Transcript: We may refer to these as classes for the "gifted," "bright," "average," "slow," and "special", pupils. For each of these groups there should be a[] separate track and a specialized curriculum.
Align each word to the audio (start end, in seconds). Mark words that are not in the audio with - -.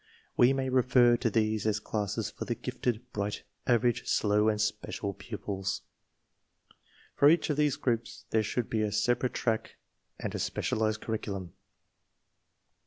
We 0.35 0.51
may 0.51 0.67
refer 0.69 1.15
to 1.17 1.29
these 1.29 1.67
as 1.67 1.79
classes 1.79 2.31
for 2.31 2.45
the 2.45 2.55
"gifted," 2.55 3.13
"bright," 3.13 3.43
"average," 3.67 4.07
"slow," 4.07 4.49
and 4.49 4.59
"special", 4.59 5.13
pupils. 5.13 5.83
For 7.15 7.29
each 7.29 7.51
of 7.51 7.57
these 7.57 7.75
groups 7.75 8.25
there 8.31 8.41
should 8.41 8.67
be 8.67 8.81
a[] 8.81 8.91
separate 8.91 9.35
track 9.35 9.75
and 10.19 10.33
a 10.33 10.39
specialized 10.39 11.01
curriculum. 11.01 11.53